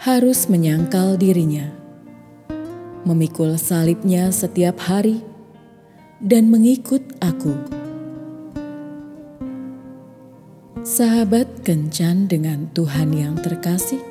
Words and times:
harus 0.03 0.51
menyangkal 0.51 1.15
dirinya, 1.15 1.71
memikul 3.07 3.55
salibnya 3.55 4.35
setiap 4.35 4.75
hari, 4.91 5.23
dan 6.19 6.51
mengikut 6.51 7.07
aku. 7.23 7.55
Sahabat 10.83 11.63
kencan 11.63 12.27
dengan 12.27 12.67
Tuhan 12.75 13.15
yang 13.15 13.39
terkasih, 13.39 14.03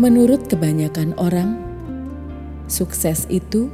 menurut 0.00 0.48
kebanyakan 0.48 1.12
orang, 1.20 1.65
Sukses 2.66 3.30
itu 3.30 3.70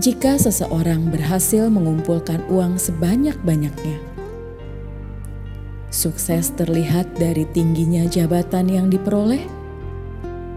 jika 0.00 0.40
seseorang 0.40 1.12
berhasil 1.12 1.68
mengumpulkan 1.68 2.40
uang 2.48 2.80
sebanyak-banyaknya. 2.80 4.00
Sukses 5.92 6.54
terlihat 6.56 7.12
dari 7.20 7.44
tingginya 7.52 8.08
jabatan 8.08 8.72
yang 8.72 8.86
diperoleh, 8.88 9.44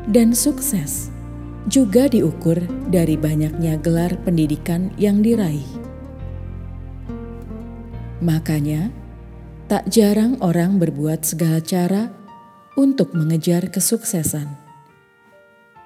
dan 0.08 0.31
sukses 0.31 1.11
juga 1.67 2.08
diukur 2.08 2.64
dari 2.88 3.19
banyaknya 3.19 3.75
gelar 3.81 4.16
pendidikan 4.23 4.94
yang 4.95 5.19
diraih. 5.19 5.67
Makanya, 8.23 8.88
tak 9.67 9.91
jarang 9.91 10.39
orang 10.39 10.80
berbuat 10.80 11.27
segala 11.27 11.59
cara 11.59 12.08
untuk 12.80 13.11
mengejar 13.11 13.67
kesuksesan 13.67 14.62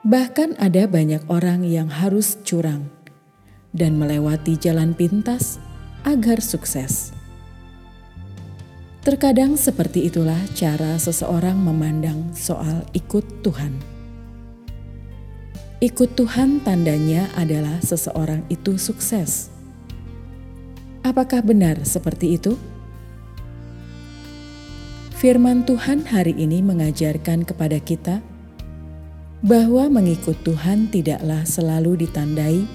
Bahkan 0.08 0.56
ada 0.56 0.88
banyak 0.88 1.28
orang 1.28 1.68
yang 1.68 1.92
harus 1.92 2.40
curang 2.48 2.88
dan 3.76 4.00
melewati 4.00 4.56
jalan 4.56 4.96
pintas 4.96 5.60
agar 6.08 6.40
sukses. 6.40 7.12
Terkadang 9.04 9.60
seperti 9.60 10.08
itulah 10.08 10.40
cara 10.56 10.96
seseorang 10.96 11.60
memandang 11.60 12.32
soal 12.32 12.88
ikut 12.96 13.44
Tuhan. 13.44 13.76
Ikut 15.84 16.16
Tuhan 16.16 16.64
tandanya 16.64 17.28
adalah 17.36 17.84
seseorang 17.84 18.48
itu 18.48 18.80
sukses. 18.80 19.52
Apakah 21.04 21.44
benar 21.44 21.84
seperti 21.84 22.40
itu? 22.40 22.56
Firman 25.20 25.68
Tuhan 25.68 26.08
hari 26.08 26.32
ini 26.40 26.64
mengajarkan 26.64 27.44
kepada 27.44 27.84
kita 27.84 28.24
bahwa 29.46 29.86
mengikut 30.02 30.34
Tuhan 30.42 30.90
tidaklah 30.90 31.46
selalu 31.46 32.08
ditandai 32.08 32.66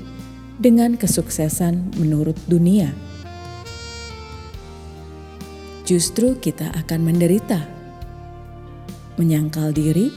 dengan 0.63 0.95
kesuksesan 0.95 1.99
menurut 1.99 2.39
dunia. 2.47 2.95
Justru 5.83 6.39
kita 6.39 6.71
akan 6.87 7.01
menderita, 7.03 7.67
menyangkal 9.19 9.75
diri, 9.75 10.15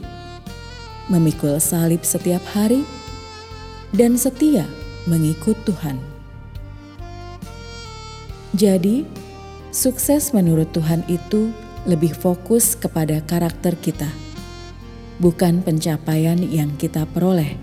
memikul 1.10 1.58
salib 1.58 2.06
setiap 2.06 2.42
hari, 2.54 2.86
dan 3.90 4.14
setia 4.14 4.70
mengikut 5.10 5.58
Tuhan. 5.66 5.98
Jadi, 8.54 9.02
sukses 9.74 10.30
menurut 10.30 10.70
Tuhan 10.70 11.02
itu 11.10 11.50
lebih 11.90 12.14
fokus 12.14 12.78
kepada 12.78 13.18
karakter 13.26 13.74
kita 13.82 14.25
bukan 15.18 15.64
pencapaian 15.64 16.36
yang 16.40 16.74
kita 16.76 17.08
peroleh. 17.08 17.56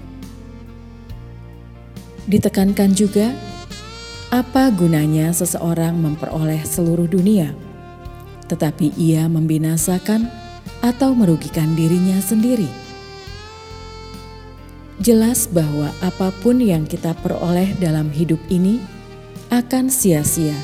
Ditekankan 2.23 2.95
juga, 2.95 3.35
apa 4.33 4.71
gunanya 4.73 5.29
seseorang 5.35 5.99
memperoleh 5.99 6.63
seluruh 6.63 7.05
dunia, 7.05 7.51
tetapi 8.47 8.95
ia 8.95 9.27
membinasakan 9.27 10.31
atau 10.79 11.11
merugikan 11.13 11.75
dirinya 11.75 12.17
sendiri. 12.23 12.67
Jelas 15.03 15.51
bahwa 15.51 15.91
apa 15.99 16.31
pun 16.39 16.63
yang 16.63 16.87
kita 16.87 17.11
peroleh 17.19 17.75
dalam 17.77 18.07
hidup 18.07 18.39
ini 18.47 18.79
akan 19.51 19.91
sia-sia 19.91 20.55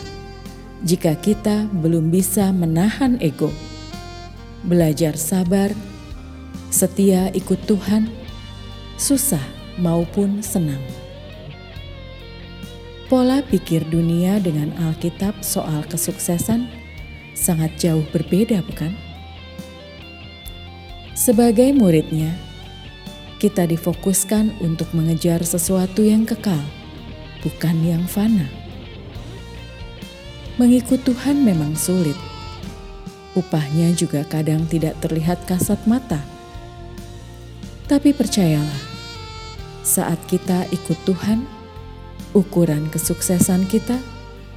jika 0.80 1.12
kita 1.20 1.68
belum 1.76 2.08
bisa 2.08 2.56
menahan 2.56 3.20
ego, 3.20 3.52
belajar 4.64 5.20
sabar, 5.20 5.76
setia 6.70 7.34
ikut 7.34 7.66
Tuhan, 7.66 8.08
susah 8.96 9.42
maupun 9.82 10.44
senang. 10.46 10.82
Pola 13.10 13.42
pikir 13.42 13.90
dunia 13.90 14.38
dengan 14.38 14.70
Alkitab 14.78 15.42
soal 15.42 15.82
kesuksesan 15.90 16.70
sangat 17.34 17.74
jauh 17.82 18.06
berbeda, 18.14 18.62
bukan? 18.62 18.94
Sebagai 21.18 21.74
muridnya, 21.74 22.38
kita 23.42 23.66
difokuskan 23.66 24.62
untuk 24.62 24.94
mengejar 24.94 25.42
sesuatu 25.42 26.06
yang 26.06 26.22
kekal, 26.22 26.62
bukan 27.42 27.76
yang 27.82 28.06
fana. 28.06 28.46
Mengikut 30.62 31.02
Tuhan 31.02 31.42
memang 31.42 31.74
sulit. 31.74 32.16
Upahnya 33.34 33.90
juga 33.98 34.22
kadang 34.28 34.70
tidak 34.70 35.00
terlihat 35.02 35.50
kasat 35.50 35.80
mata 35.90 36.20
tapi 37.90 38.14
percayalah, 38.14 38.82
saat 39.82 40.22
kita 40.30 40.70
ikut 40.70 40.94
Tuhan, 41.10 41.42
ukuran 42.38 42.86
kesuksesan 42.94 43.66
kita 43.66 43.98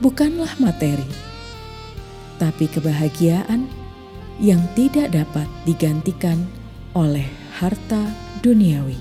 bukanlah 0.05 0.53
materi, 0.61 1.09
tapi 2.37 2.69
kebahagiaan 2.69 3.65
yang 4.37 4.61
tidak 4.77 5.17
dapat 5.17 5.49
digantikan 5.65 6.45
oleh 6.93 7.25
harta 7.57 8.05
duniawi. 8.45 9.01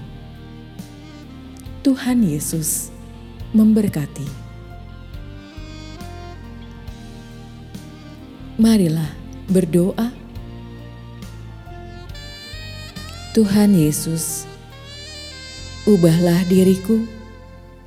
Tuhan 1.83 2.23
Yesus 2.23 2.87
memberkati. 3.51 4.39
Marilah 8.55 9.11
berdoa 9.51 10.20
Tuhan 13.31 13.71
Yesus, 13.71 14.43
ubahlah 15.87 16.43
diriku 16.51 16.99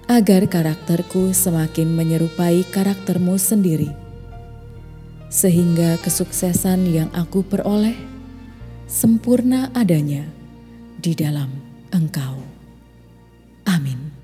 agar 0.08 0.48
karakterku 0.48 1.36
semakin 1.36 1.92
menyerupai 1.92 2.64
karaktermu 2.72 3.36
sendiri, 3.36 3.92
sehingga 5.28 6.00
kesuksesan 6.00 6.88
yang 6.88 7.12
aku 7.12 7.44
peroleh 7.44 7.92
sempurna 8.88 9.68
adanya 9.76 10.24
di 10.96 11.12
dalam 11.12 11.52
Engkau. 11.92 12.40
Amin. 13.68 14.23